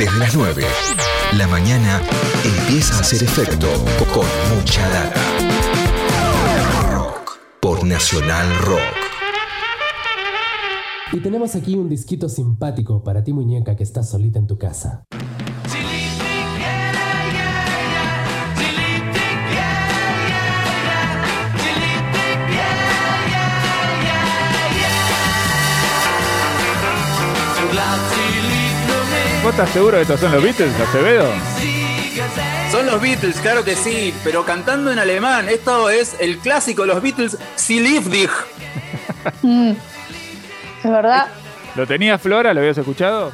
Desde 0.00 0.18
las 0.18 0.34
9, 0.34 0.62
la 1.36 1.46
mañana 1.46 2.00
empieza 2.42 2.96
a 2.96 3.00
hacer 3.00 3.22
efecto 3.22 3.66
con 4.14 4.24
mucha 4.56 4.88
data. 4.88 5.20
Rock 6.90 7.38
por 7.60 7.84
Nacional 7.84 8.48
Rock. 8.60 8.80
Y 11.12 11.20
tenemos 11.20 11.54
aquí 11.54 11.74
un 11.74 11.90
disquito 11.90 12.30
simpático 12.30 13.04
para 13.04 13.22
ti 13.22 13.34
muñeca 13.34 13.76
que 13.76 13.82
estás 13.82 14.08
solita 14.08 14.38
en 14.38 14.46
tu 14.46 14.56
casa. 14.56 15.04
¿Vos 29.50 29.58
estás 29.58 29.74
seguro 29.74 29.96
que 29.96 30.02
estos 30.02 30.20
son 30.20 30.30
los 30.30 30.44
Beatles, 30.44 30.72
Acevedo? 30.78 31.28
Son 32.70 32.86
los 32.86 33.02
Beatles, 33.02 33.34
claro 33.40 33.64
que 33.64 33.74
sí, 33.74 34.14
pero 34.22 34.44
cantando 34.44 34.92
en 34.92 35.00
alemán. 35.00 35.48
Esto 35.48 35.90
es 35.90 36.14
el 36.20 36.38
clásico 36.38 36.82
de 36.82 36.88
los 36.88 37.02
Beatles, 37.02 37.36
Sie 37.56 37.80
lief 37.80 38.06
dich. 38.06 38.30
Mm. 39.42 39.72
Es 40.84 40.90
verdad. 40.90 41.26
¿Lo 41.74 41.84
tenía 41.84 42.16
Flora? 42.16 42.54
¿Lo 42.54 42.60
habías 42.60 42.78
escuchado? 42.78 43.32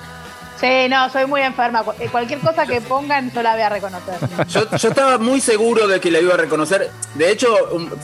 Sí, 0.61 0.89
no, 0.89 1.11
soy 1.11 1.27
muy 1.27 1.43
enferma. 1.43 1.85
Eh, 2.01 2.09
Cualquier 2.11 2.41
cosa 2.41 2.67
que 2.67 2.81
pongan, 2.81 3.31
yo 3.33 3.43
la 3.43 3.53
voy 3.53 3.63
a 3.63 3.69
reconocer. 3.69 4.15
Yo, 4.49 4.71
yo 4.77 4.89
estaba 4.89 5.19
muy 5.19 5.41
seguro 5.41 5.87
de 5.87 6.01
que 6.01 6.11
la 6.11 6.21
iba 6.21 6.35
a 6.35 6.37
reconocer. 6.39 6.91
De 7.15 7.31
hecho, 7.31 7.55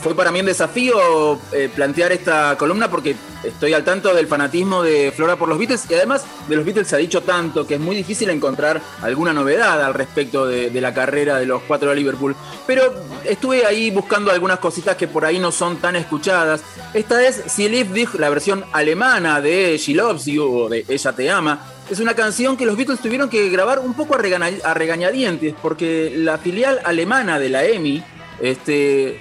fue 0.01 0.15
para 0.15 0.31
mí 0.31 0.39
un 0.39 0.45
desafío 0.45 1.39
eh, 1.51 1.69
plantear 1.73 2.11
esta 2.11 2.55
columna 2.57 2.89
porque 2.89 3.15
estoy 3.43 3.73
al 3.73 3.83
tanto 3.83 4.13
del 4.13 4.27
fanatismo 4.27 4.83
de 4.83 5.11
Flora 5.15 5.35
por 5.35 5.49
los 5.49 5.57
Beatles 5.57 5.85
y 5.89 5.95
además 5.95 6.25
de 6.47 6.55
los 6.55 6.63
Beatles 6.63 6.87
se 6.87 6.95
ha 6.95 6.99
dicho 6.99 7.21
tanto 7.23 7.67
que 7.67 7.75
es 7.75 7.79
muy 7.79 7.95
difícil 7.95 8.29
encontrar 8.29 8.79
alguna 9.01 9.33
novedad 9.33 9.83
al 9.83 9.93
respecto 9.93 10.45
de, 10.45 10.69
de 10.69 10.81
la 10.81 10.93
carrera 10.93 11.37
de 11.37 11.45
los 11.45 11.61
cuatro 11.63 11.89
de 11.89 11.95
Liverpool. 11.95 12.35
Pero 12.67 12.93
estuve 13.25 13.65
ahí 13.65 13.91
buscando 13.91 14.31
algunas 14.31 14.59
cositas 14.59 14.95
que 14.95 15.07
por 15.07 15.25
ahí 15.25 15.39
no 15.39 15.51
son 15.51 15.77
tan 15.77 15.95
escuchadas. 15.95 16.61
Esta 16.93 17.25
es 17.25 17.57
liebt 17.57 17.91
dich, 17.93 18.13
la 18.15 18.29
versión 18.29 18.63
alemana 18.71 19.41
de 19.41 19.77
She 19.77 19.93
Loves 19.93 20.25
You 20.25 20.43
o 20.65 20.69
de 20.69 20.85
Ella 20.87 21.13
te 21.13 21.29
ama. 21.29 21.59
Es 21.89 21.99
una 21.99 22.13
canción 22.15 22.57
que 22.57 22.65
los 22.65 22.77
Beatles 22.77 22.99
tuvieron 23.01 23.29
que 23.29 23.49
grabar 23.49 23.79
un 23.79 23.93
poco 23.93 24.15
a, 24.15 24.73
regañadientes, 24.73 25.53
porque 25.61 26.13
la 26.15 26.37
filial 26.37 26.79
alemana 26.85 27.39
de 27.39 27.49
la 27.49 27.65
EMI 27.65 28.03
este, 28.41 29.19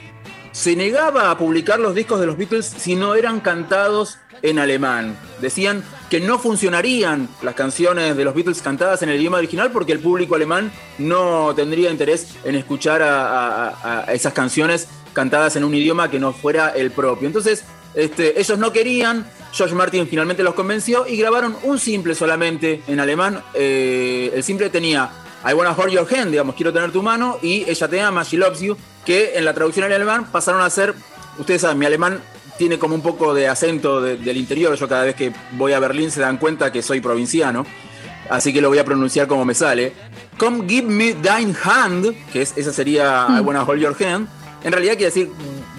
se 0.53 0.77
negaba 0.77 1.31
a 1.31 1.37
publicar 1.39 1.81
los 1.81 1.95
discos 1.95 2.21
de 2.21 2.27
los 2.27 2.37
Beatles 2.37 2.65
si 2.67 2.95
no 2.95 3.15
eran 3.15 3.41
cantados 3.41 4.19
en 4.43 4.59
alemán. 4.59 5.17
Decían 5.41 5.83
que 6.09 6.21
no 6.21 6.39
funcionarían 6.39 7.29
las 7.43 7.55
canciones 7.55 8.17
de 8.17 8.25
los 8.25 8.35
Beatles 8.35 8.63
cantadas 8.63 9.03
en 9.03 9.09
el 9.11 9.19
idioma 9.21 9.39
original 9.39 9.71
porque 9.71 9.93
el 9.93 9.99
público 10.01 10.35
alemán 10.37 10.73
no 10.99 11.53
tendría 11.55 11.91
interés 11.91 12.29
en 12.45 12.55
escuchar 12.55 13.03
a- 13.03 14.03
a 14.07 14.13
esas 14.15 14.33
canciones 14.33 14.89
cantadas 15.13 15.57
en 15.57 15.65
un 15.65 15.75
idioma 15.75 16.11
que 16.11 16.19
no 16.19 16.33
fuera 16.33 16.71
el 16.71 16.91
propio. 16.91 17.27
Entonces, 17.27 17.65
este, 17.95 18.39
ellos 18.41 18.59
no 18.59 18.73
querían, 18.73 19.27
George 19.53 19.75
Martin 19.75 20.07
finalmente 20.09 20.43
los 20.43 20.55
convenció 20.55 21.07
y 21.07 21.17
grabaron 21.17 21.57
un 21.65 21.79
simple 21.79 22.15
solamente 22.15 22.83
en 22.87 23.01
alemán. 23.01 23.43
Eh, 23.55 24.33
el 24.35 24.43
simple 24.43 24.71
tenía 24.71 25.11
I 25.49 25.53
wanna 25.55 25.73
hold 25.73 25.91
your 25.93 26.07
hand, 26.15 26.31
digamos, 26.31 26.55
quiero 26.55 26.73
tener 26.73 26.93
tu 26.93 27.03
mano, 27.03 27.39
y 27.43 27.65
Ella 27.69 27.89
te 27.89 28.01
ama, 28.01 28.23
She 28.23 28.37
loves 28.37 28.61
you, 28.61 28.77
que 29.05 29.33
en 29.37 29.45
la 29.45 29.53
traducción 29.53 29.85
al 29.85 29.93
alemán 29.93 30.27
pasaron 30.31 30.61
a 30.63 30.71
ser, 30.71 30.95
ustedes 31.39 31.63
saben, 31.63 31.79
mi 31.79 31.87
alemán 31.87 32.21
tiene 32.59 32.79
como 32.79 32.95
un 32.95 33.03
poco 33.03 33.35
de 33.35 33.49
acento 33.49 34.01
de- 34.01 34.17
del 34.17 34.37
interior, 34.37 34.75
yo 34.77 34.87
cada 34.89 35.03
vez 35.05 35.17
que 35.17 35.33
voy 35.53 35.73
a 35.73 35.81
Berlín 35.81 36.11
se 36.13 36.21
dan 36.21 36.37
cuenta 36.39 36.71
que 36.71 36.81
soy 36.81 37.01
provinciano, 37.01 37.67
así 38.31 38.53
que 38.53 38.61
lo 38.61 38.69
voy 38.69 38.79
a 38.79 38.85
pronunciar 38.85 39.27
como 39.27 39.45
me 39.45 39.55
sale. 39.55 39.93
Come 40.39 40.69
give 40.69 40.87
me 40.89 41.13
thine 41.15 41.55
hand, 41.65 42.15
que 42.33 42.43
es, 42.43 42.53
esa 42.57 42.73
sería 42.73 43.27
I 43.37 43.41
wanna 43.41 43.65
hold 43.65 43.81
your 43.81 43.97
hand, 44.05 44.29
en 44.65 44.73
realidad 44.73 44.93
quiere 44.95 45.07
decir 45.07 45.31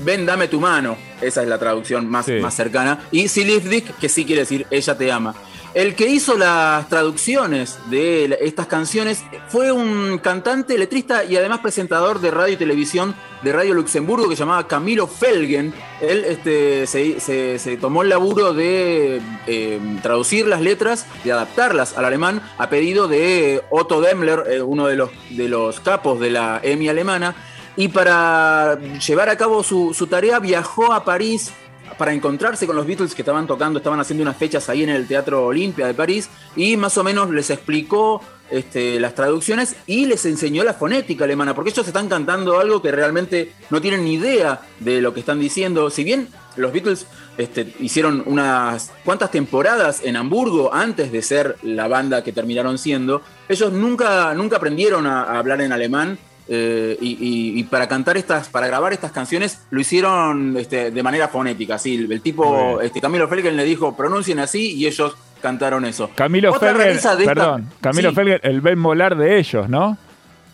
ven, 0.03 0.25
dame 0.25 0.47
tu 0.47 0.59
mano, 0.59 0.97
esa 1.21 1.41
es 1.43 1.47
la 1.47 1.57
traducción 1.59 2.09
más, 2.09 2.25
Sí. 2.25 2.33
más 2.33 2.55
cercana, 2.55 2.99
y 3.11 3.27
dich, 3.27 3.91
que 3.99 4.09
sí 4.09 4.25
quiere 4.25 4.41
decir 4.41 4.65
ella 4.69 4.97
te 4.97 5.11
ama. 5.11 5.33
El 5.73 5.95
que 5.95 6.07
hizo 6.07 6.37
las 6.37 6.87
traducciones 6.87 7.79
de 7.89 8.37
estas 8.41 8.67
canciones 8.67 9.23
fue 9.49 9.71
un 9.71 10.19
cantante, 10.19 10.77
letrista 10.77 11.23
y 11.23 11.35
además 11.35 11.61
presentador 11.61 12.21
de 12.21 12.29
radio 12.29 12.53
y 12.53 12.57
televisión 12.57 13.15
de 13.41 13.51
Radio 13.53 13.73
Luxemburgo 13.73 14.29
que 14.29 14.35
se 14.35 14.41
llamaba 14.41 14.67
Camilo 14.67 15.07
Felgen. 15.07 15.73
Él 15.99 16.25
este, 16.25 16.85
se, 16.85 17.19
se- 17.19 17.57
se 17.57 17.77
tomó 17.77 18.03
el 18.03 18.09
laburo 18.09 18.53
de 18.53 19.19
eh, 19.47 19.79
traducir 20.03 20.45
las 20.45 20.61
letras, 20.61 21.07
de 21.23 21.31
adaptarlas 21.31 21.97
al 21.97 22.05
alemán 22.05 22.43
a 22.59 22.69
pedido 22.69 23.07
de 23.07 23.63
Otto 23.71 23.99
Demmler, 23.99 24.43
eh, 24.51 24.61
uno 24.61 24.85
de 24.85 24.95
los, 24.95 25.09
de 25.31 25.49
los 25.49 25.79
capos 25.79 26.19
de 26.19 26.29
la 26.29 26.59
EMI 26.61 26.89
alemana. 26.89 27.35
Y 27.75 27.87
para 27.87 28.79
llevar 28.79 29.29
a 29.29 29.37
cabo 29.37 29.63
su, 29.63 30.07
tarea 30.09 30.39
viajó 30.39 30.93
a 30.93 31.03
París 31.03 31.51
para 31.97 32.13
encontrarse 32.13 32.65
con 32.65 32.75
los 32.75 32.85
Beatles 32.85 33.13
que 33.15 33.21
estaban 33.21 33.47
tocando, 33.47 33.79
estaban 33.79 33.99
haciendo 33.99 34.23
unas 34.23 34.37
fechas 34.37 34.69
ahí 34.69 34.83
en 34.83 34.89
el 34.89 35.07
Teatro 35.07 35.45
Olimpia 35.45 35.87
de 35.87 35.93
París 35.93 36.29
y 36.55 36.75
más 36.77 36.97
o 36.97 37.03
menos 37.03 37.29
les 37.29 37.49
explicó 37.49 38.21
este, 38.49 38.99
las 38.99 39.15
traducciones 39.15 39.75
y 39.87 40.05
les 40.05 40.25
enseñó 40.25 40.63
la 40.63 40.73
fonética 40.73 41.23
alemana, 41.23 41.55
porque 41.55 41.71
ellos 41.71 41.87
están 41.87 42.07
cantando 42.07 42.59
algo 42.59 42.81
que 42.81 42.91
realmente 42.91 43.51
no 43.71 43.81
tienen 43.81 44.03
ni 44.03 44.13
idea 44.13 44.61
de 44.79 45.01
lo 45.01 45.13
que 45.13 45.21
están 45.21 45.39
diciendo. 45.39 45.89
Si 45.89 46.03
bien 46.03 46.27
los 46.55 46.71
Beatles 46.71 47.07
este, 47.37 47.73
hicieron 47.79 48.21
unas 48.27 48.91
cuantas 49.03 49.31
temporadas 49.31 50.01
en 50.03 50.15
Hamburgo 50.15 50.71
antes 50.73 51.11
de 51.11 51.21
ser 51.23 51.57
la 51.63 51.87
banda 51.87 52.23
que 52.23 52.31
terminaron 52.31 52.77
siendo, 52.77 53.23
ellos 53.49 53.71
nunca, 53.73 54.33
nunca 54.35 54.57
aprendieron 54.57 55.07
a 55.07 55.39
hablar 55.39 55.61
en 55.61 55.71
alemán. 55.71 56.19
Eh, 56.47 56.97
y, 57.01 57.11
y- 57.11 57.59
y 57.59 57.63
para 57.63 57.87
cantar 57.87 58.17
estas, 58.17 58.49
para 58.49 58.67
grabar 58.67 58.93
estas 58.93 59.11
canciones, 59.11 59.59
lo 59.71 59.79
hicieron 59.79 60.57
este, 60.57 60.91
de 60.91 61.03
manera 61.03 61.27
fonética. 61.27 61.75
Así, 61.75 61.95
el, 62.09 62.21
tipo, 62.21 62.81
este, 62.81 62.99
Camilo 63.01 63.27
Felgen 63.27 63.55
le 63.55 63.63
dijo, 63.63 63.95
pronuncien 63.95 64.39
así, 64.39 64.73
y 64.73 64.87
ellos 64.87 65.15
cantaron 65.41 65.85
eso. 65.85 66.09
Camilo 66.15 66.53
esta- 66.53 67.17
perdón, 67.17 67.69
Camilo 67.81 68.09
Sí. 68.09 68.15
Felgen, 68.15 68.39
el 68.43 68.61
Ben 68.61 68.79
Molar 68.79 69.15
de 69.17 69.37
ellos, 69.39 69.67
¿no? 69.69 69.97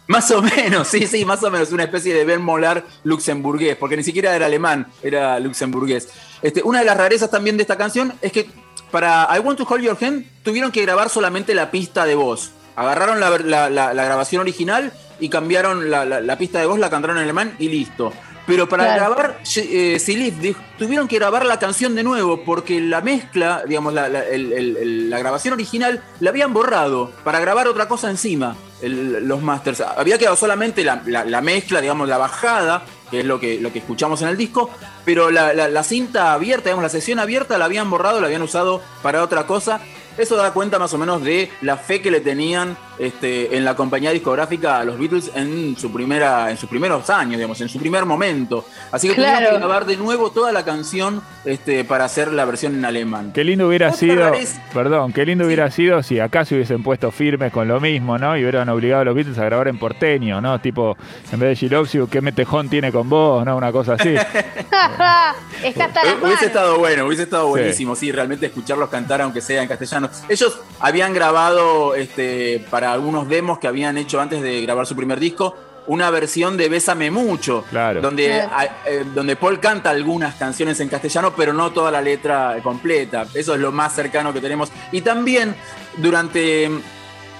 Más 0.07 0.31
o 0.31 0.41
menos, 0.41 0.88
sí, 0.88 1.05
sí, 1.05 1.23
más 1.25 1.44
o 1.44 1.51
menos, 1.51 1.72
una 1.72 1.83
especie 1.83 2.13
de 2.16 2.25
Ben 2.25 2.41
Molar 2.41 2.83
luxemburgués, 3.03 3.75
porque 3.77 3.95
ni 3.95 4.03
siquiera 4.03 4.35
era 4.35 4.47
alemán, 4.47 4.88
era 5.03 5.39
luxemburgués. 5.39 6.09
Este, 6.41 6.63
una 6.63 6.79
de 6.79 6.85
las 6.85 6.97
rarezas 6.97 7.29
también 7.29 7.57
de 7.57 7.61
esta 7.63 7.77
canción 7.77 8.13
es 8.21 8.31
que 8.31 8.50
para 8.89 9.27
I 9.35 9.39
Want 9.39 9.59
to 9.59 9.67
Hold 9.69 9.83
Your 9.83 9.97
Hand 10.01 10.25
tuvieron 10.41 10.71
que 10.71 10.81
grabar 10.81 11.09
solamente 11.09 11.53
la 11.53 11.69
pista 11.69 12.06
de 12.06 12.16
voz. 12.16 12.51
Agarraron 12.75 13.19
la, 13.19 13.29
la- 13.38 13.69
la- 13.69 13.94
la 13.94 14.03
grabación 14.06 14.41
original 14.41 14.91
y 15.19 15.30
cambiaron 15.30 15.90
la, 15.90 16.06
la- 16.06 16.22
la 16.22 16.38
pista 16.38 16.59
de 16.59 16.66
voz, 16.66 16.80
la 16.80 16.90
cantaron 16.90 17.18
en 17.18 17.24
alemán 17.24 17.56
y 17.59 17.69
listo. 17.69 18.12
Pero 18.47 18.68
para 18.68 18.85
Claro. 18.85 19.00
grabar 19.13 19.40
eh, 19.57 20.56
tuvieron 20.80 21.07
que 21.07 21.18
grabar 21.18 21.46
la 21.46 21.59
canción 21.59 21.94
de 21.94 22.02
nuevo 22.03 22.44
porque 22.44 22.81
la 22.81 23.00
mezcla, 23.02 23.62
digamos, 23.68 23.94
la, 23.94 24.09
la- 24.09 24.25
el- 24.25 24.52
el- 24.53 24.78
el- 24.78 25.09
la 25.09 25.19
grabación 25.19 25.53
original 25.53 26.02
la 26.19 26.30
habían 26.31 26.52
borrado 26.53 27.12
para 27.24 27.40
grabar 27.40 27.68
otra 27.68 27.88
cosa 27.88 28.09
encima, 28.09 28.56
el- 28.81 29.28
los 29.28 29.41
masters. 29.44 29.81
Había 29.81 30.18
quedado 30.18 30.35
solamente 30.35 30.84
la, 30.84 31.02
la- 31.06 31.25
la 31.25 31.41
mezcla, 31.41 31.80
digamos, 31.80 32.07
la 32.09 32.18
bajada, 32.18 32.84
que 33.12 33.19
es 33.19 33.25
lo 33.25 33.40
que, 33.40 33.59
lo 33.59 33.72
que 33.72 33.80
escuchamos 33.80 34.22
en 34.24 34.30
el 34.30 34.38
disco, 34.38 34.72
pero 35.06 35.30
la, 35.30 35.53
la- 35.53 35.68
la 35.69 35.84
cinta 35.84 36.34
abierta, 36.34 36.66
digamos, 36.69 36.84
la 36.84 36.90
sesión 36.90 37.19
abierta 37.19 37.57
la 37.59 37.66
habían 37.66 37.90
borrado, 37.91 38.19
la 38.19 38.25
habían 38.28 38.41
usado 38.41 38.81
para 39.03 39.22
otra 39.24 39.46
cosa. 39.46 39.80
Eso 40.18 40.36
da 40.36 40.53
cuenta 40.53 40.80
más 40.80 40.91
o 40.94 40.97
menos 40.97 41.24
de 41.24 41.51
la 41.62 41.78
fe 41.78 42.01
que 42.01 42.09
le 42.09 42.19
tenían 42.19 42.75
este, 43.00 43.56
en 43.56 43.66
la 43.66 43.76
compañía 43.76 44.12
discográfica 44.12 44.80
a 44.80 44.84
los 44.86 45.00
Beatles 45.00 45.32
en 45.34 45.76
su 45.78 45.92
primera, 45.92 46.52
en 46.52 46.58
sus 46.58 46.70
primeros 46.70 47.10
años, 47.10 47.38
digamos, 47.38 47.60
en 47.62 47.70
su 47.70 47.80
primer 47.80 48.06
momento. 48.06 48.66
Así 48.92 49.08
que 49.08 49.16
tuvieron 49.16 49.38
Claro. 49.40 49.52
que 49.54 49.58
grabar 49.60 49.86
de 49.86 49.98
nuevo 49.98 50.32
toda 50.32 50.52
la 50.52 50.64
canción 50.66 51.22
este, 51.46 51.84
para 51.86 52.06
hacer 52.06 52.32
la 52.34 52.46
versión 52.46 52.76
en 52.76 52.86
alemán. 52.86 53.32
Qué 53.34 53.44
lindo 53.44 53.68
hubiera 53.68 53.88
Otra 53.88 53.98
sido, 54.00 54.32
perdón, 54.74 55.14
qué 55.14 55.26
lindo 55.26 55.46
hubiera 55.46 55.72
sido 55.72 56.04
si 56.04 56.20
acá 56.20 56.46
se 56.46 56.56
hubiesen 56.56 56.84
puesto 56.84 57.10
firmes 57.12 57.52
con 57.52 57.68
lo 57.68 57.80
mismo, 57.80 58.18
¿no? 58.18 58.38
Y 58.38 58.42
hubieran 58.42 58.68
obligado 58.69 59.02
a 59.02 59.06
los 59.06 59.16
Beatles 59.16 59.38
a 59.38 59.45
grabar 59.45 59.68
en 59.69 59.80
porteño, 59.80 60.42
¿no? 60.42 60.60
Tipo, 60.60 60.98
en 61.31 61.40
vez 61.40 61.50
de 61.50 61.56
She 61.68 61.69
Loves 61.74 61.94
You, 61.94 62.07
¿qué 62.10 62.22
metejón 62.22 62.69
tiene 62.69 62.92
con 62.92 63.07
vos? 63.10 63.45
¿No? 63.45 63.56
Una 63.56 63.72
cosa 63.72 63.94
así. 63.94 64.13
Está 65.63 65.86
hasta 65.86 66.04
las 66.04 66.13
Eh, 66.13 66.18
Hubiese 66.22 66.45
estado 66.48 66.78
bueno, 66.80 67.06
hubiese 67.06 67.24
estado 67.24 67.48
buenísimo, 67.48 67.95
sí, 67.95 68.12
realmente 68.12 68.45
escucharlos 68.48 68.90
cantar 68.90 69.22
aunque 69.22 69.42
sea 69.42 69.62
en 69.62 69.68
castellano. 69.68 70.10
Ellos 70.28 70.60
habían 70.80 71.13
grabado 71.13 71.95
este, 71.95 72.66
para 72.69 72.88
algunos 72.94 73.27
demos 73.27 73.59
que 73.59 73.68
habían 73.68 73.97
hecho 73.97 74.19
antes 74.21 74.41
de 74.41 74.62
grabar 74.62 74.86
su 74.86 74.95
primer 74.95 75.19
disco 75.19 75.56
una 75.88 76.12
versión 76.12 76.56
de 76.56 76.69
Bésame 76.69 77.09
mucho, 77.09 77.63
Claro. 77.71 78.00
donde, 78.01 78.27
Claro. 78.27 78.51
a- 78.56 78.65
eh, 78.89 79.03
donde 79.15 79.36
Paul 79.36 79.59
canta 79.59 79.89
algunas 79.89 80.36
canciones 80.36 80.80
en 80.81 80.88
castellano, 80.89 81.33
pero 81.36 81.51
no 81.51 81.71
toda 81.71 81.89
la 81.89 82.00
letra 82.01 82.57
completa. 82.62 83.25
Eso 83.33 83.56
es 83.56 83.59
lo 83.59 83.71
más 83.71 83.94
cercano 83.95 84.31
que 84.31 84.39
tenemos. 84.41 84.71
Y 84.91 85.01
también 85.01 85.56
durante 85.97 86.69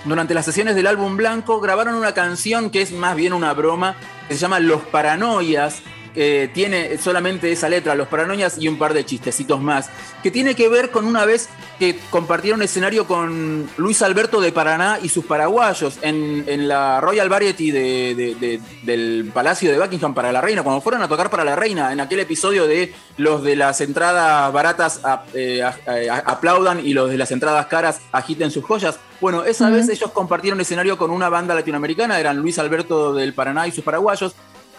durante 0.06 0.34
las 0.34 0.46
sesiones 0.46 0.76
del 0.76 0.88
álbum 0.88 1.18
blanco 1.18 1.60
grabaron 1.60 1.94
una 1.94 2.14
canción 2.14 2.70
que 2.70 2.82
es 2.82 2.94
más 2.94 3.18
bien 3.18 3.34
una 3.34 3.54
broma, 3.54 3.96
que 4.30 4.34
se 4.36 4.40
llama 4.40 4.60
Los 4.62 4.82
Paranoias, 4.84 5.82
eh, 6.16 6.50
tiene 6.54 6.98
solamente 6.98 7.52
esa 7.52 7.70
letra, 7.70 7.96
Los 7.96 8.08
Paranoias, 8.08 8.58
y 8.58 8.68
un 8.68 8.78
par 8.78 8.94
de 8.94 9.06
chistecitos 9.06 9.62
más, 9.62 9.90
que 10.24 10.32
tiene 10.32 10.56
que 10.56 10.68
ver 10.70 10.92
con 10.92 11.06
una 11.06 11.26
vez 11.26 11.50
que 11.78 11.98
compartieron 12.10 12.62
escenario 12.62 13.08
con 13.08 13.70
Luis 13.78 14.02
Alberto 14.02 14.42
de 14.42 14.52
Paraná 14.52 15.00
y 15.02 15.10
sus 15.10 15.26
paraguayos 15.26 15.98
en, 16.02 16.44
en 16.48 16.68
la 16.68 17.00
Royal 17.00 17.30
Variety 17.30 17.72
de- 17.72 18.16
de- 18.16 18.36
de- 18.36 18.62
del 18.84 19.32
Palacio 19.34 19.72
de 19.72 19.80
Buckingham 19.80 20.14
para 20.14 20.32
la 20.32 20.42
Reina, 20.42 20.64
cuando 20.64 20.82
fueron 20.82 21.02
a 21.02 21.08
tocar 21.08 21.30
para 21.30 21.44
la 21.46 21.56
Reina, 21.56 21.94
en 21.94 22.00
aquel 22.02 22.20
episodio 22.20 22.68
de 22.68 22.94
los 23.18 23.44
de 23.44 23.56
las 23.56 23.80
entradas 23.82 24.52
baratas 24.52 25.02
a- 25.04 25.24
eh, 25.34 25.64
a- 25.64 25.76
a- 25.88 26.18
aplaudan 26.32 26.86
y 26.86 26.94
los 26.94 27.10
de 27.10 27.18
las 27.18 27.32
entradas 27.32 27.68
caras 27.68 28.02
agiten 28.12 28.52
sus 28.52 28.66
joyas. 28.66 29.00
Bueno, 29.22 29.44
esa 29.44 29.70
vez 29.70 29.90
ellos 29.90 30.12
compartieron 30.12 30.62
escenario 30.62 30.98
con 30.98 31.12
una 31.12 31.28
banda 31.30 31.54
latinoamericana, 31.54 32.20
eran 32.20 32.38
Luis 32.38 32.58
Alberto 32.58 33.14
del 33.14 33.34
Paraná 33.34 33.68
y 33.68 33.72
sus 33.72 33.84
paraguayos, 33.84 34.34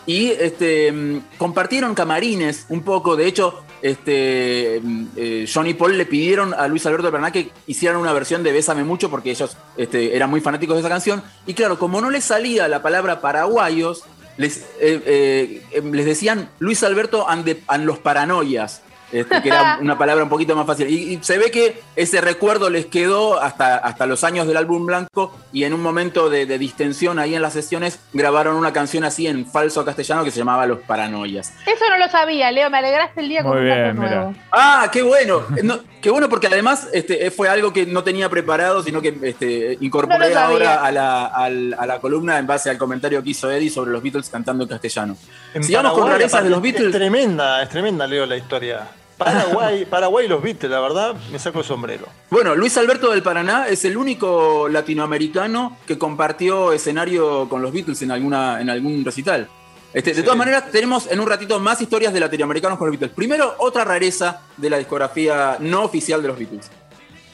y 0.06 0.30
este, 0.30 0.90
mm, 0.92 1.22
compartieron 1.38 1.94
camarines 1.94 2.66
un 2.68 2.82
poco. 2.82 3.16
De 3.16 3.26
hecho, 3.26 3.62
este, 3.82 4.80
mm, 4.82 5.06
eh, 5.16 5.48
John 5.52 5.66
y 5.66 5.74
Paul 5.74 5.96
le 5.96 6.06
pidieron 6.06 6.54
a 6.54 6.68
Luis 6.68 6.84
Alberto 6.86 7.06
de 7.06 7.12
Paraná 7.12 7.32
que 7.32 7.50
hicieran 7.66 7.98
una 7.98 8.12
versión 8.12 8.42
de 8.42 8.52
Bésame 8.52 8.84
Mucho 8.84 9.10
porque 9.10 9.30
ellos 9.30 9.56
este, 9.76 10.16
eran 10.16 10.30
muy 10.30 10.40
fanáticos 10.40 10.76
de 10.76 10.80
esa 10.80 10.88
canción. 10.88 11.22
Y 11.46 11.54
claro, 11.54 11.78
como 11.78 12.00
no 12.00 12.10
les 12.10 12.24
salía 12.24 12.68
la 12.68 12.82
palabra 12.82 13.20
paraguayos, 13.20 14.04
les, 14.40 14.58
eh, 14.80 15.02
eh, 15.04 15.62
eh, 15.72 15.82
les 15.82 16.06
decían 16.06 16.48
Luis 16.58 16.82
Alberto 16.82 17.28
and 17.28 17.84
los 17.84 17.98
paranoias. 17.98 18.82
Este, 19.12 19.42
que 19.42 19.48
era 19.48 19.78
una 19.80 19.96
palabra 19.98 20.24
un 20.24 20.30
poquito 20.30 20.54
más 20.56 20.66
fácil. 20.66 20.88
Y, 20.88 21.14
y 21.14 21.18
se 21.22 21.38
ve 21.38 21.50
que 21.50 21.80
ese 21.96 22.20
recuerdo 22.20 22.70
les 22.70 22.86
quedó 22.86 23.40
hasta, 23.40 23.76
hasta 23.76 24.06
los 24.06 24.24
años 24.24 24.46
del 24.46 24.56
álbum 24.56 24.86
blanco 24.86 25.36
y 25.52 25.64
en 25.64 25.74
un 25.74 25.82
momento 25.82 26.30
de, 26.30 26.46
de 26.46 26.58
distensión 26.58 27.18
ahí 27.18 27.34
en 27.34 27.42
las 27.42 27.52
sesiones 27.52 27.98
grabaron 28.12 28.56
una 28.56 28.72
canción 28.72 29.04
así 29.04 29.26
en 29.26 29.46
falso 29.46 29.84
castellano 29.84 30.24
que 30.24 30.30
se 30.30 30.38
llamaba 30.38 30.66
Los 30.66 30.80
Paranoias. 30.80 31.52
Eso 31.66 31.84
no 31.90 31.98
lo 31.98 32.08
sabía, 32.08 32.50
Leo. 32.52 32.70
Me 32.70 32.78
alegraste 32.78 33.20
el 33.20 33.28
día 33.28 33.42
con 33.42 33.52
Muy 33.52 33.60
un 33.60 33.64
bien, 33.64 33.98
mira. 33.98 34.14
nuevo. 34.16 34.34
Ah, 34.52 34.88
qué 34.92 35.02
bueno. 35.02 35.42
No, 35.62 35.78
qué 36.00 36.10
bueno 36.10 36.28
porque 36.30 36.46
además 36.46 36.88
este, 36.92 37.30
fue 37.30 37.48
algo 37.48 37.72
que 37.72 37.84
no 37.86 38.02
tenía 38.02 38.28
preparado, 38.30 38.82
sino 38.82 39.02
que 39.02 39.16
este, 39.22 39.76
incorporé 39.80 40.34
ahora 40.34 40.82
a 40.84 40.90
la, 40.90 41.26
a 41.26 41.50
la 41.50 41.98
columna 42.00 42.38
en 42.38 42.46
base 42.46 42.70
al 42.70 42.78
comentario 42.78 43.22
que 43.22 43.30
hizo 43.30 43.50
Eddie 43.50 43.68
sobre 43.70 43.90
los 43.90 44.02
Beatles 44.02 44.30
cantando 44.30 44.64
en 44.64 44.70
castellano. 44.70 45.16
En 45.54 45.62
Sigamos 45.62 45.92
con 45.92 46.08
rarezas 46.08 46.42
de 46.42 46.50
los 46.50 46.62
Beatles. 46.62 46.86
Es 46.88 46.92
tremenda, 46.92 47.62
es 47.62 47.68
tremenda, 47.68 48.06
Leo, 48.06 48.24
la 48.26 48.36
historia. 48.36 48.88
Paraguay, 49.24 49.84
Paraguay 49.84 50.24
y 50.26 50.28
los 50.28 50.42
Beatles, 50.42 50.70
la 50.70 50.80
verdad, 50.80 51.14
me 51.30 51.38
saco 51.38 51.58
el 51.60 51.64
sombrero. 51.64 52.06
Bueno, 52.30 52.54
Luis 52.54 52.76
Alberto 52.78 53.10
del 53.10 53.22
Paraná 53.22 53.68
es 53.68 53.84
el 53.84 53.96
único 53.96 54.68
latinoamericano 54.68 55.76
que 55.86 55.98
compartió 55.98 56.72
escenario 56.72 57.48
con 57.48 57.60
los 57.62 57.70
Beatles 57.72 58.00
en, 58.02 58.10
alguna, 58.10 58.60
en 58.60 58.70
algún 58.70 59.04
recital. 59.04 59.48
Este, 59.92 60.10
de 60.10 60.16
Sí. 60.16 60.22
todas 60.22 60.38
maneras, 60.38 60.70
tenemos 60.70 61.06
en 61.10 61.20
un 61.20 61.28
ratito 61.28 61.58
más 61.60 61.80
historias 61.82 62.12
de 62.12 62.20
latinoamericanos 62.20 62.78
con 62.78 62.86
los 62.88 62.92
Beatles. 62.98 63.14
Primero, 63.14 63.56
otra 63.58 63.84
rareza 63.84 64.40
de 64.56 64.70
la 64.70 64.78
discografía 64.78 65.56
no 65.60 65.82
oficial 65.82 66.22
de 66.22 66.28
los 66.28 66.38
Beatles. 66.38 66.70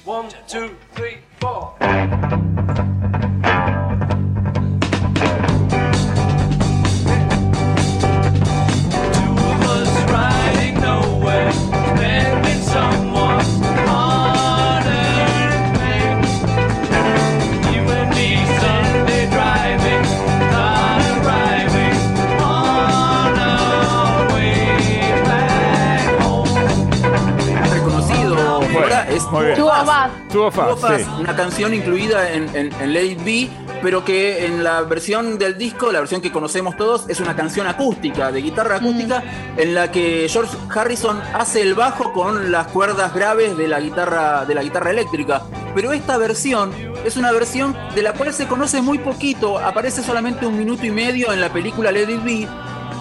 One, 0.04 0.28
two, 0.50 0.70
three, 0.94 1.18
four. 1.38 1.74
Muy 29.36 29.46
bien. 29.46 29.58
Two 29.58 29.68
of 29.68 29.88
Us. 29.88 30.28
Tuvo 30.32 30.50
Two 30.50 30.60
of 30.72 30.80
fácil. 30.80 31.06
Us, 31.06 31.20
una 31.20 31.36
canción 31.36 31.74
incluida 31.74 32.32
en, 32.32 32.54
en, 32.54 32.72
en 32.80 32.92
Let 32.92 33.04
It 33.04 33.24
Be, 33.24 33.50
pero 33.82 34.04
que 34.04 34.46
en 34.46 34.64
la 34.64 34.82
versión 34.82 35.38
del 35.38 35.56
disco, 35.58 35.92
la 35.92 36.00
versión 36.00 36.20
que 36.20 36.32
conocemos 36.32 36.76
todos, 36.76 37.08
es 37.08 37.20
una 37.20 37.36
canción 37.36 37.66
acústica, 37.66 38.32
de 38.32 38.42
guitarra 38.42 38.76
acústica, 38.76 39.22
en 39.56 39.74
la 39.74 39.90
que 39.90 40.26
George 40.28 40.56
Harrison 40.74 41.20
hace 41.34 41.62
el 41.62 41.74
bajo 41.74 42.12
con 42.12 42.50
las 42.50 42.66
cuerdas 42.68 43.14
graves 43.14 43.56
de 43.56 43.68
la 43.68 43.80
guitarra, 43.80 44.44
de 44.44 44.54
la 44.54 44.62
guitarra 44.62 44.90
eléctrica. 44.90 45.42
Pero 45.74 45.92
esta 45.92 46.16
versión 46.16 46.72
es 47.04 47.16
una 47.16 47.32
versión 47.32 47.76
de 47.94 48.02
la 48.02 48.12
cual 48.12 48.32
se 48.32 48.46
conoce 48.46 48.80
muy 48.80 48.98
poquito, 48.98 49.58
aparece 49.58 50.02
solamente 50.02 50.46
un 50.46 50.56
minuto 50.56 50.86
y 50.86 50.90
medio 50.90 51.32
en 51.32 51.40
la 51.40 51.52
película 51.52 51.92
Let 51.92 52.10
It 52.10 52.24
Be, 52.24 52.48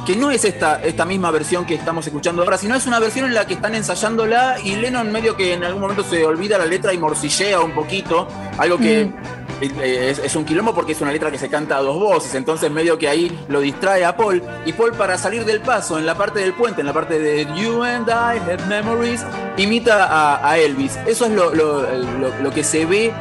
que 0.05 0.15
no 0.15 0.29
es 0.31 0.45
esta, 0.45 0.81
esta 0.83 1.03
misma 1.05 1.31
versión 1.31 1.65
que 1.65 1.75
estamos 1.75 2.05
escuchando 2.05 2.43
ahora, 2.43 2.57
sino 2.57 2.75
es 2.75 2.85
una 2.85 2.99
versión 2.99 3.25
en 3.25 3.33
la 3.33 3.45
que 3.47 3.55
están 3.55 3.73
ensayándola 3.75 4.57
y 4.63 4.75
Lennon 4.75 5.11
medio 5.11 5.35
que 5.35 5.53
en 5.53 5.63
algún 5.63 5.81
momento 5.81 6.03
se 6.03 6.23
olvida 6.25 6.57
la 6.57 6.65
letra 6.65 6.93
y 6.93 6.97
morcillea 6.97 7.59
un 7.61 7.71
poquito, 7.71 8.27
algo 8.57 8.77
que 8.77 9.09
eh, 9.61 10.09
es, 10.11 10.19
es 10.19 10.35
un 10.35 10.43
quilombo 10.45 10.75
porque 10.75 10.91
es 10.91 11.01
una 11.01 11.11
letra 11.11 11.31
que 11.31 11.37
se 11.39 11.49
canta 11.49 11.77
a 11.77 11.81
dos 11.81 11.97
voces, 11.99 12.35
entonces 12.35 12.69
medio 12.69 12.97
que 12.99 13.07
ahí 13.07 13.45
lo 13.47 13.61
distrae 13.61 14.03
a 14.05 14.15
Paul, 14.15 14.43
y 14.65 14.73
Paul 14.73 14.91
para 14.93 15.17
salir 15.17 15.43
del 15.45 15.61
paso 15.61 15.97
en 15.97 16.05
la 16.05 16.15
parte 16.15 16.39
del 16.39 16.53
puente, 16.53 16.81
en 16.81 16.87
la 16.87 16.93
parte 16.93 17.17
de 17.19 17.47
You 17.55 17.81
and 17.83 18.07
I 18.07 18.37
have 18.39 18.65
memories, 18.67 19.25
imita 19.57 20.05
a, 20.05 20.49
a 20.51 20.57
Elvis. 20.59 20.97
Eso 21.07 21.25
es 21.25 21.31
lo, 21.31 21.55
lo- 21.55 21.81
lo- 21.81 22.41
lo 22.43 22.51
que 22.51 22.63
se 22.63 22.85
ve, 22.85 23.05
eh, 23.07 23.13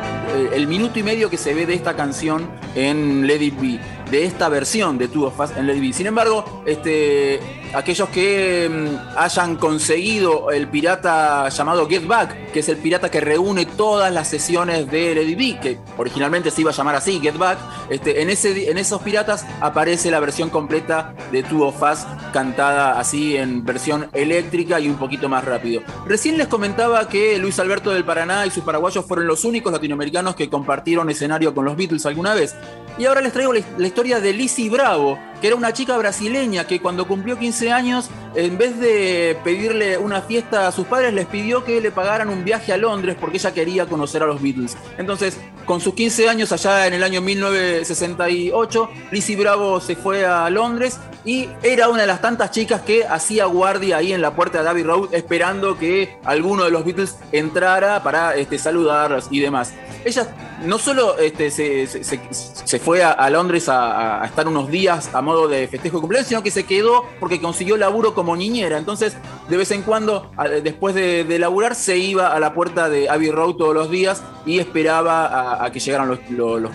el 0.53 0.67
minuto 0.67 0.99
y 0.99 1.03
medio 1.03 1.31
que 1.31 1.39
se 1.39 1.55
ve 1.55 1.65
de 1.67 1.75
esta 1.75 1.95
canción 1.95 2.49
en 2.75 3.27
Let 3.27 3.41
It 3.43 3.61
Be 3.61 3.81
de 4.11 4.25
esta 4.25 4.49
versión 4.49 4.99
de 4.99 5.09
Two 5.09 5.27
of 5.27 5.39
Us 5.41 5.51
en 5.57 5.67
Let 5.67 5.77
It 5.77 5.81
Be. 5.83 5.93
Sin 5.93 6.07
embargo, 6.07 6.63
este, 6.67 7.64
aquellos 7.75 8.09
que 8.09 8.69
mm, 8.71 9.19
hayan 9.19 9.57
conseguido 9.57 10.51
el 10.51 10.69
pirata 10.69 11.49
llamado 11.49 11.89
Get 11.89 12.07
Back, 12.07 12.53
que 12.53 12.61
es 12.61 12.69
el 12.69 12.77
pirata 12.77 13.11
que 13.11 13.21
reúne 13.21 13.67
todas 13.67 14.13
las 14.13 14.29
sesiones 14.29 14.91
de 14.91 15.23
It 15.23 15.39
Be, 15.39 15.61
que 15.61 15.79
originalmente 15.97 16.51
se 16.51 16.61
iba 16.61 16.71
a 16.71 16.75
llamar 16.75 16.95
así, 16.97 17.21
Get 17.21 17.37
Back, 17.37 17.59
este, 17.91 18.23
en, 18.23 18.31
ese, 18.31 18.71
en 18.71 18.79
esos 18.79 19.03
piratas 19.03 19.47
aparece 19.61 20.11
la 20.11 20.21
versión 20.21 20.51
completa 20.51 21.15
de 21.33 21.43
Two 21.43 21.67
of 21.67 21.83
Us 21.83 22.01
cantada 22.33 22.99
así 22.99 23.37
en 23.37 23.65
versión 23.65 24.09
eléctrica 24.13 24.81
y 24.81 24.89
un 24.89 24.97
poquito 24.97 25.29
más 25.29 25.45
rápido. 25.45 25.83
Recién 26.07 26.39
les 26.39 26.49
comentaba 26.49 27.09
que 27.09 27.39
Luis 27.39 27.59
Alberto 27.59 27.91
del 27.91 28.05
Paraná 28.05 28.47
y 28.47 28.51
sus 28.51 28.65
paraguayos 28.65 29.05
fueron 29.05 29.27
los 29.27 29.45
únicos 29.45 29.73
latinoamericanos 29.73 30.35
que 30.35 30.49
compartieron 30.49 31.11
escenario 31.11 31.55
con 31.55 31.65
los 31.65 31.77
Beatles 31.77 32.07
alguna 32.07 32.35
vez. 32.35 32.55
Y 32.99 33.07
ahora 33.07 33.21
les 33.21 33.33
traigo 33.33 33.53
la, 33.53 33.61
la 33.79 33.87
historia 33.87 34.21
de 34.21 34.33
Lizzie 34.33 34.71
Bravo, 34.71 35.19
que 35.41 35.47
era 35.47 35.57
una 35.57 35.73
chica 35.73 35.97
brasileña 35.97 36.67
que 36.67 36.81
cuando 36.81 37.07
cumplió 37.07 37.39
15 37.39 37.73
años, 37.73 38.11
en 38.35 38.59
vez 38.59 38.79
de 38.81 39.37
pedirle 39.45 39.99
una 39.99 40.23
fiesta 40.23 40.67
a 40.67 40.73
sus 40.73 40.87
padres, 40.87 41.13
les 41.13 41.27
pidió 41.27 41.65
que 41.65 41.81
le 41.81 41.91
pagaran 41.91 42.29
un 42.29 42.45
viaje 42.45 42.73
a 42.73 42.77
Londres 42.77 43.17
porque 43.21 43.37
ella 43.37 43.53
quería 43.53 43.87
conocer 43.87 44.23
a 44.23 44.27
los 44.27 44.43
Beatles. 44.43 44.77
Entonces, 44.99 45.39
con 45.65 45.81
sus 45.81 45.95
15 45.95 46.29
años, 46.29 46.53
allá 46.53 46.87
en 46.87 46.95
el 46.95 47.03
año 47.03 47.21
1968, 47.21 48.91
Lizzie 49.11 49.37
Bravo 49.37 49.81
se 49.81 49.97
fue 49.97 50.25
a 50.27 50.49
Londres 50.51 50.99
y 51.25 51.49
era 51.63 51.89
una 51.89 52.03
de 52.03 52.07
las 52.07 52.21
tantas 52.21 52.51
chicas 52.51 52.83
que 52.83 53.07
hacía 53.07 53.47
guardia 53.47 53.97
ahí 53.97 54.13
en 54.13 54.21
la 54.21 54.35
puerta 54.35 54.63
de 54.63 54.69
Abbey 54.69 54.83
Road 54.83 55.15
esperando 55.15 55.79
que 55.79 56.19
alguno 56.25 56.65
de 56.65 56.71
los 56.71 56.85
Beatles 56.85 57.17
entrara 57.33 58.03
para 58.03 58.35
este, 58.37 58.59
saludarlos 58.59 59.29
y 59.31 59.41
demás. 59.41 59.73
Ella 60.05 60.29
no 60.63 60.79
solo 60.79 61.19
este, 61.19 61.51
se, 61.51 62.79
fue 62.79 63.03
a, 63.03 63.31
Londres 63.31 63.69
a, 63.69 64.23
estar 64.25 64.47
unos 64.47 64.71
días 64.71 65.11
a 65.15 65.23
modo 65.23 65.49
de 65.49 65.67
festejo 65.67 65.97
de 65.97 66.01
cumpleaños, 66.03 66.29
sino 66.29 66.43
que 66.43 66.51
se 66.51 66.65
quedó 66.65 67.07
porque 67.21 67.41
consiguió 67.41 67.77
laburo 67.77 68.15
como 68.25 68.37
niñera. 68.37 68.79
Entonces, 68.79 69.17
de 69.51 69.57
vez 69.59 69.71
en 69.71 69.83
cuando, 69.83 70.31
después 70.63 70.95
de, 70.95 71.25
de 71.25 71.39
laburar, 71.39 71.75
se 71.75 71.99
iba 71.99 72.29
a 72.29 72.41
la 72.41 72.55
puerta 72.55 72.89
de 72.89 73.11
Abbey 73.11 73.31
Road 73.31 73.57
todos 73.57 73.75
los 73.75 73.91
días 73.91 74.23
y 74.47 74.59
esperaba 74.59 75.63
a, 75.63 75.71
que 75.71 75.79
llegaran 75.81 76.09
los, 76.09 76.19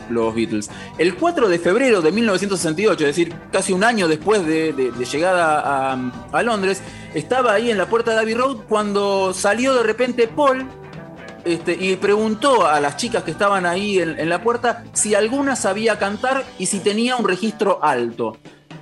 los- 0.10 0.36
Beatles. 0.36 0.70
El 1.00 1.16
4 1.16 1.50
de 1.50 1.58
febrero 1.58 2.02
de 2.02 2.12
1968, 2.12 3.00
es 3.04 3.08
decir, 3.16 3.34
casi 3.52 3.74
un 3.74 3.84
año 3.84 4.08
después 4.08 4.46
de, 4.46 4.74
llegada 5.12 5.92
a, 5.94 6.12
a 6.32 6.44
Londres, 6.44 6.84
estaba 7.16 7.54
ahí 7.54 7.72
en 7.72 7.80
la 7.80 7.88
puerta 7.88 8.12
de 8.12 8.20
Abbey 8.20 8.36
Road 8.36 8.58
cuando 8.70 9.34
salió 9.34 9.74
de 9.74 9.82
repente 9.84 10.28
Paul 10.28 10.68
este, 11.46 11.74
y 11.74 11.96
preguntó 11.96 12.68
a 12.68 12.80
las 12.80 12.98
chicas 12.98 13.24
que 13.24 13.32
estaban 13.32 13.66
ahí 13.66 13.98
en, 14.00 14.20
en 14.20 14.30
la 14.30 14.44
puerta 14.44 14.84
si 14.94 15.16
alguna 15.16 15.56
sabía 15.56 15.98
cantar 15.98 16.44
y 16.60 16.68
si 16.68 16.80
tenía 16.80 17.16
un 17.16 17.28
registro 17.28 17.80
alto. 17.84 18.38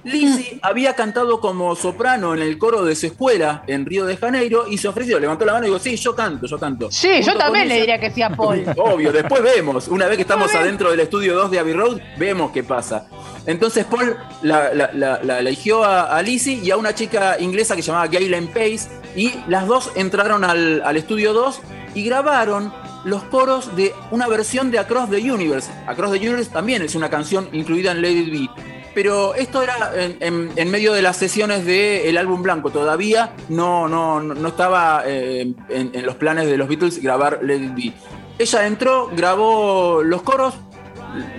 Lizzie 0.08 0.60
había 0.62 0.94
cantado 0.94 1.40
como 1.40 1.76
soprano 1.76 2.34
en 2.34 2.42
el 2.42 2.58
coro 2.58 2.84
de 2.86 2.96
su 2.96 3.06
escuela 3.08 3.64
en 3.68 3.86
Río 3.86 4.06
de 4.06 4.18
Janeiro 4.18 4.66
y 4.70 4.78
se 4.78 4.88
ofreció, 4.88 5.20
levantó 5.20 5.46
la 5.46 5.54
mano 5.54 5.66
y 5.66 5.70
dijo, 5.70 5.80
sí, 5.80 5.96
yo 5.96 6.16
canto, 6.16 6.48
yo 6.48 6.58
canto. 6.60 6.90
Sí, 6.92 7.10
Junto 7.18 7.32
yo 7.34 7.38
también 7.38 7.68
le 7.68 7.80
diría 7.80 8.00
que 8.00 8.10
sí 8.12 8.22
a 8.22 8.30
Paul. 8.30 8.64
Obvio, 8.78 9.12
después 9.12 9.42
vemos. 9.44 9.88
Una 9.88 10.08
vez 10.08 10.16
que 10.16 10.22
estamos 10.24 10.54
adentro 10.56 10.90
del 10.92 11.00
estudio 11.02 11.36
2 11.36 11.52
de 11.52 11.60
Abbey 11.60 11.74
Road, 11.74 12.00
vemos 12.18 12.52
qué 12.52 12.64
pasa. 12.64 13.08
Entonces 13.46 13.86
Paul 13.86 14.16
la, 14.42 14.74
la- 14.74 14.92
la- 14.94 15.20
la 15.24 15.40
eligió 15.40 15.84
a, 15.84 16.16
a 16.18 16.22
Lizzie 16.22 16.60
y 16.64 16.72
a 16.72 16.78
una 16.78 16.94
chica 16.96 17.38
inglesa 17.40 17.76
que 17.76 17.82
se 17.82 17.88
llamaba 17.88 18.08
Gaylen 18.08 18.48
Pace 18.48 18.88
y 19.16 19.34
las 19.48 19.68
dos 19.68 19.92
entraron 19.96 20.44
al, 20.44 20.82
al 20.84 20.98
estudio 20.98 21.34
2 21.34 21.62
y 21.96 22.04
grabaron 22.04 22.74
los 23.06 23.24
coros 23.24 23.74
de 23.78 23.94
una 24.12 24.28
versión 24.28 24.70
de 24.70 24.80
Across 24.80 25.10
the 25.12 25.32
Universe. 25.32 25.72
Across 25.88 26.12
the 26.14 26.18
Universe 26.28 26.52
también 26.52 26.82
es 26.82 26.94
una 26.96 27.10
canción 27.10 27.48
incluida 27.54 27.92
en 27.92 28.02
Lady 28.02 28.30
B. 28.30 28.50
pero 28.98 29.36
esto 29.36 29.62
era 29.62 29.92
en, 29.96 30.72
medio 30.72 30.92
de 30.92 31.04
las 31.04 31.18
sesiones 31.18 31.64
del 31.68 32.18
álbum 32.18 32.42
blanco. 32.42 32.72
Todavía 32.72 33.36
no, 33.48 33.88
no, 33.88 34.20
no 34.20 34.48
estaba 34.48 35.04
eh, 35.06 35.54
en, 35.70 36.04
los 36.04 36.16
planes 36.16 36.48
de 36.48 36.58
los 36.58 36.68
Beatles 36.68 37.00
grabar 37.00 37.42
Let 37.44 37.74
It. 37.78 37.94
Ella 38.40 38.66
entró, 38.66 39.12
grabó 39.16 40.02
los 40.02 40.24
coros, 40.24 40.56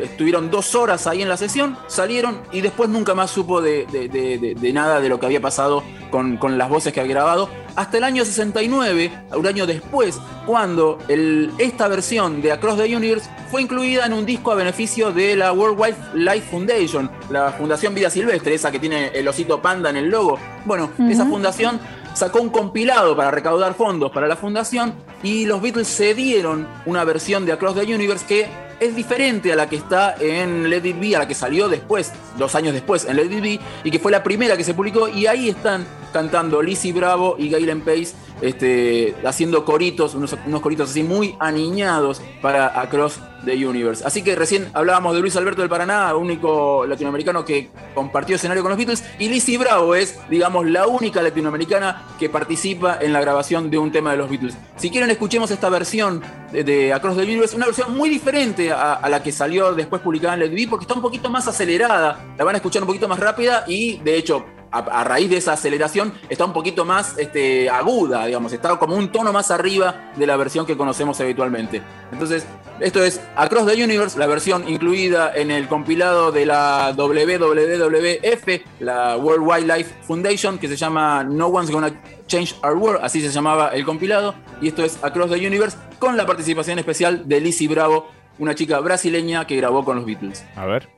estuvieron 0.00 0.52
dos 0.52 0.76
horas 0.76 1.08
ahí 1.08 1.20
en 1.20 1.28
la 1.28 1.36
sesión, 1.36 1.76
salieron 1.88 2.40
y 2.52 2.60
después 2.60 2.88
nunca 2.90 3.16
más 3.16 3.32
supo 3.32 3.60
de, 3.60 3.86
de- 3.86 4.08
de- 4.08 4.38
de- 4.38 4.54
de 4.54 4.72
nada 4.72 5.00
de 5.00 5.08
lo 5.08 5.18
que 5.18 5.26
había 5.26 5.40
pasado 5.40 5.82
con, 6.12 6.36
con 6.36 6.58
las 6.58 6.68
voces 6.68 6.92
que 6.92 7.00
había 7.00 7.14
grabado. 7.14 7.48
Hasta 7.78 7.96
el 7.98 8.02
año 8.02 8.24
69, 8.24 9.12
un 9.36 9.46
año 9.46 9.64
después, 9.64 10.18
cuando 10.44 10.98
el- 11.06 11.52
esta 11.58 11.86
versión 11.86 12.42
de 12.42 12.50
Across 12.50 12.78
the 12.78 12.96
Universe 12.96 13.30
fue 13.52 13.62
incluida 13.62 14.04
en 14.04 14.14
un 14.14 14.26
disco 14.26 14.50
a 14.50 14.56
beneficio 14.56 15.12
de 15.12 15.36
la 15.36 15.52
World 15.52 15.78
Wildlife 15.78 16.50
Foundation, 16.50 17.08
la 17.30 17.52
Fundación 17.52 17.94
Vida 17.94 18.10
Silvestre, 18.10 18.52
esa 18.52 18.72
que 18.72 18.80
tiene 18.80 19.12
el 19.14 19.28
osito 19.28 19.62
panda 19.62 19.90
en 19.90 19.96
el 19.96 20.08
logo. 20.10 20.40
Bueno, 20.64 20.90
esa 21.08 21.24
fundación 21.24 21.78
sacó 22.14 22.40
un 22.40 22.48
compilado 22.48 23.16
para 23.16 23.30
recaudar 23.30 23.74
fondos 23.74 24.10
para 24.10 24.26
la 24.26 24.34
fundación 24.34 24.94
y 25.22 25.46
los 25.46 25.62
Beatles 25.62 25.86
cedieron 25.86 26.66
una 26.84 27.04
versión 27.04 27.46
de 27.46 27.52
Across 27.52 27.76
the 27.76 27.94
Universe 27.94 28.26
que 28.26 28.48
es 28.80 28.96
diferente 28.96 29.52
a 29.52 29.56
la 29.56 29.68
que 29.68 29.76
está 29.76 30.16
en 30.18 30.68
Let 30.68 30.84
It 30.84 31.00
Be, 31.00 31.14
a 31.14 31.20
la 31.20 31.28
que 31.28 31.34
salió 31.36 31.68
después, 31.68 32.12
dos 32.36 32.56
años 32.56 32.74
después 32.74 33.04
en 33.04 33.14
Let 33.16 33.26
It 33.26 33.40
Be, 33.42 33.60
y 33.84 33.90
que 33.92 34.00
fue 34.00 34.10
la 34.10 34.24
primera 34.24 34.56
que 34.56 34.64
se 34.64 34.74
publicó, 34.74 35.08
y 35.08 35.26
ahí 35.28 35.48
están 35.48 35.84
cantando 36.12 36.62
Lizzie 36.62 36.92
Bravo 36.92 37.36
y 37.38 37.50
Gaylen 37.50 37.80
Pace, 37.80 38.14
este, 38.40 39.14
haciendo 39.24 39.64
coritos, 39.64 40.14
unos, 40.14 40.36
unos 40.46 40.60
coritos 40.60 40.90
así 40.90 41.02
muy 41.02 41.36
aniñados 41.40 42.22
para 42.40 42.80
Across 42.80 43.20
the 43.44 43.66
Universe. 43.66 44.04
Así 44.04 44.22
que 44.22 44.34
recién 44.36 44.68
hablábamos 44.74 45.14
de 45.14 45.20
Luis 45.20 45.36
Alberto 45.36 45.62
del 45.62 45.70
Paraná, 45.70 46.14
único 46.14 46.86
latinoamericano 46.86 47.44
que 47.44 47.70
compartió 47.94 48.36
escenario 48.36 48.62
con 48.62 48.70
los 48.70 48.78
Beatles, 48.78 49.04
y 49.18 49.28
Lizzie 49.28 49.58
Bravo 49.58 49.94
es, 49.94 50.18
digamos, 50.28 50.66
la 50.66 50.86
única 50.86 51.22
latinoamericana 51.22 52.04
que 52.18 52.28
participa 52.28 52.98
en 53.00 53.12
la 53.12 53.20
grabación 53.20 53.70
de 53.70 53.78
un 53.78 53.92
tema 53.92 54.12
de 54.12 54.18
los 54.18 54.28
Beatles. 54.28 54.56
Si 54.76 54.90
quieren, 54.90 55.10
escuchemos 55.10 55.50
esta 55.50 55.68
versión 55.68 56.22
de, 56.52 56.92
Across 56.92 57.16
the 57.16 57.22
Universe, 57.22 57.56
una 57.56 57.66
versión 57.66 57.96
muy 57.96 58.08
diferente 58.08 58.72
a, 58.72 59.06
la 59.08 59.22
que 59.22 59.32
salió 59.32 59.72
después 59.74 60.02
publicada 60.02 60.34
en 60.34 60.40
Let 60.40 60.68
porque 60.68 60.84
está 60.84 60.94
un 60.94 61.02
poquito 61.02 61.30
más 61.30 61.46
acelerada, 61.48 62.34
la 62.36 62.44
van 62.44 62.54
a 62.54 62.58
escuchar 62.58 62.82
un 62.82 62.88
poquito 62.88 63.08
más 63.08 63.18
rápida 63.18 63.64
y, 63.66 63.98
de 63.98 64.16
hecho, 64.16 64.44
a, 64.70 65.04
raíz 65.04 65.30
de 65.30 65.36
esa 65.36 65.54
aceleración 65.54 66.12
está 66.28 66.44
un 66.44 66.52
poquito 66.52 66.84
más 66.84 67.16
este, 67.18 67.70
aguda, 67.70 68.26
digamos, 68.26 68.52
está 68.52 68.78
como 68.78 68.96
un 68.96 69.10
tono 69.10 69.32
más 69.32 69.50
arriba 69.50 70.12
de 70.16 70.26
la 70.26 70.36
versión 70.36 70.66
que 70.66 70.76
conocemos 70.76 71.20
habitualmente. 71.20 71.82
Entonces, 72.12 72.46
esto 72.80 73.02
es 73.02 73.20
Across 73.36 73.66
the 73.66 73.82
Universe, 73.82 74.18
la 74.18 74.26
versión 74.26 74.68
incluida 74.68 75.34
en 75.34 75.50
el 75.50 75.68
compilado 75.68 76.32
de 76.32 76.46
la 76.46 76.92
WWF, 76.96 78.80
la 78.80 79.16
World 79.16 79.46
Wildlife 79.46 79.94
Foundation, 80.06 80.58
que 80.58 80.68
se 80.68 80.76
llama 80.76 81.24
No 81.24 81.48
One's 81.48 81.70
Gonna 81.70 81.92
Change 82.26 82.54
Our 82.62 82.76
World, 82.76 83.00
así 83.02 83.20
se 83.20 83.30
llamaba 83.30 83.70
el 83.70 83.84
compilado, 83.84 84.34
y 84.60 84.68
esto 84.68 84.84
es 84.84 85.02
Across 85.02 85.30
the 85.30 85.46
Universe, 85.46 85.76
con 85.98 86.16
la 86.16 86.26
participación 86.26 86.78
especial 86.78 87.26
de 87.26 87.40
Lizzie 87.40 87.68
Bravo, 87.68 88.08
una 88.38 88.54
chica 88.54 88.78
brasileña 88.80 89.46
que 89.46 89.56
grabó 89.56 89.84
con 89.84 89.96
los 89.96 90.06
Beatles. 90.06 90.44
A 90.54 90.66
ver. 90.66 90.97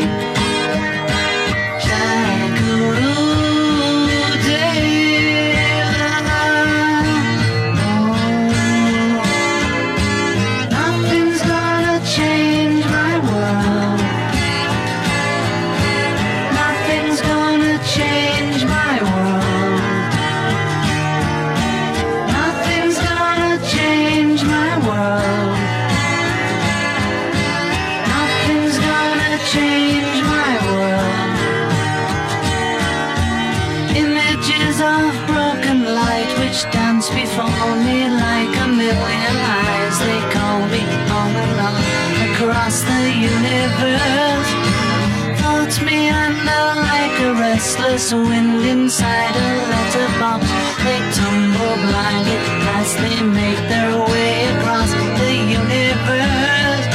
Restless 47.71 48.13
wind 48.13 48.65
inside 48.65 49.35
a 49.35 49.49
letterbox. 49.71 50.43
They 50.83 50.99
tumble 51.15 51.75
blindly 51.87 52.37
as 52.77 52.95
they 52.95 53.21
make 53.23 53.61
their 53.69 53.97
way 54.11 54.45
across 54.55 54.91
the 54.91 55.31
universe. 55.59 56.87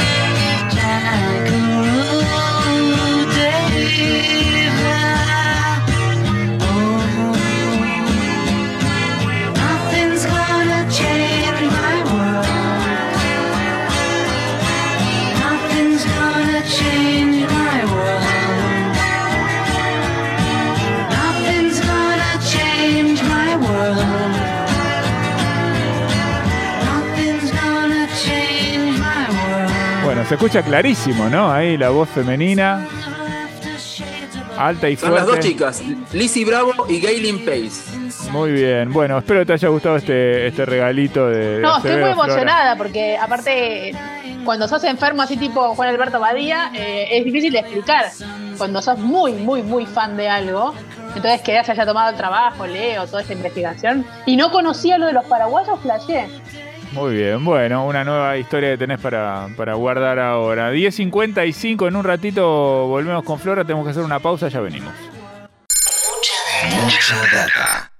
Nothing's 9.55 10.25
gonna 10.25 10.81
change 10.91 11.59
my 11.77 11.95
world. 12.11 12.45
Nothing's 15.41 16.03
gonna 16.05 16.61
change 16.77 17.06
se 30.27 30.35
escucha 30.35 30.61
clarísimo, 30.61 31.29
¿no? 31.29 31.51
Ahí 31.51 31.77
la 31.77 31.89
voz 31.89 32.09
femenina, 32.09 32.85
alta 34.57 34.89
y 34.89 34.97
Son 34.97 35.13
las 35.13 35.21
dos 35.25 35.35
fuerte. 35.35 35.47
chicas, 35.47 35.81
Lizzie 36.11 36.43
Bravo 36.45 36.73
y 36.89 36.99
Gaylen 36.99 37.45
Pace. 37.45 38.29
Muy 38.31 38.51
bien. 38.51 38.91
Bueno, 38.91 39.17
espero 39.19 39.39
que 39.41 39.45
te 39.45 39.53
haya 39.53 39.69
gustado 39.69 39.95
este, 39.95 40.47
este 40.47 40.65
regalito 40.65 41.27
de. 41.27 41.55
de 41.55 41.61
No, 41.61 41.77
estoy 41.77 41.97
muy 41.97 42.11
emocionada 42.11 42.75
porque 42.75 43.17
aparte 43.17 43.93
cuando 44.43 44.67
sos 44.67 44.83
enfermo 44.83 45.21
así 45.21 45.37
tipo 45.37 45.75
Juan 45.75 45.89
Alberto 45.89 46.19
Badía 46.19 46.71
eh, 46.73 47.07
es 47.11 47.23
difícil 47.23 47.53
de 47.53 47.59
explicar. 47.59 48.05
Cuando 48.57 48.81
sos 48.81 48.97
muy, 48.97 49.33
muy, 49.33 49.61
muy 49.61 49.85
fan 49.85 50.17
de 50.17 50.27
algo, 50.27 50.73
entonces 51.15 51.41
que 51.41 51.63
se 51.63 51.71
haya 51.71 51.85
tomado 51.85 52.09
el 52.09 52.17
trabajo, 52.17 52.65
leo 52.65 53.05
toda 53.05 53.21
esta 53.21 53.33
investigación 53.33 54.05
y 54.25 54.35
no 54.35 54.51
conocía 54.51 54.97
lo 54.97 55.05
de 55.05 55.13
los 55.13 55.25
paraguayos, 55.25 55.79
flashé. 55.81 56.27
Muy 56.97 57.13
bien, 57.13 57.45
bueno, 57.45 57.85
una 57.85 58.03
nueva 58.03 58.37
historia 58.37 58.71
que 58.71 58.77
tenés 58.79 58.99
para, 58.99 59.49
para 59.55 59.75
guardar 59.75 60.17
ahora. 60.17 60.73
10.55, 60.73 61.87
en 61.87 61.95
un 61.95 62.03
ratito 62.03 62.87
volvemos 62.87 63.23
con 63.23 63.39
Flora, 63.39 63.63
tenemos 63.63 63.85
que 63.85 63.91
hacer 63.91 64.01
una 64.01 64.17
pausa, 64.17 64.47
ya 64.47 64.61
venimos. 64.61 64.95
Mucha 66.81 67.15
data. 67.31 67.91